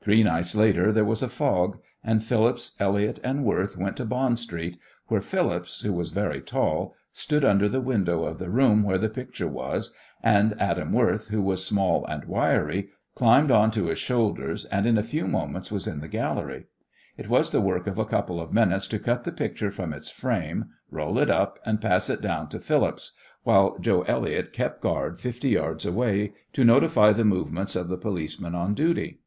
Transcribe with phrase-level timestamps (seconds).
[0.00, 4.38] Three nights later there was a fog, and Phillips, Elliott, and Worth went to Bond
[4.38, 4.78] Street,
[5.08, 9.08] where Phillips, who was very tall, stood under the window of the room where the
[9.08, 14.66] picture was, and Adam Worth, who was small and wiry, climbed on to his shoulders,
[14.66, 16.66] and in a few moments was in the gallery.
[17.16, 20.10] It was the work of a couple of minutes to cut the picture from its
[20.10, 23.12] frame, roll it up, and pass it down to Phillips,
[23.42, 28.54] while Joe Elliott kept guard fifty yards away to notify the movements of the policeman
[28.54, 29.20] on duty.